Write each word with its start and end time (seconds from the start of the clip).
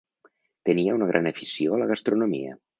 Tenia 0.69 0.95
una 0.97 1.09
gran 1.11 1.33
afició 1.33 1.77
a 1.77 1.81
la 1.85 1.91
gastronomia. 1.95 2.61